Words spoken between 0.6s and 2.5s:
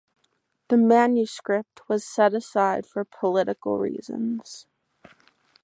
The manuscript was set